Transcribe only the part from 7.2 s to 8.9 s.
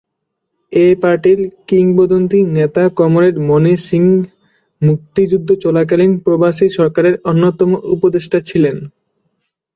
অন্যতম উপদেষ্টা ছিলেন।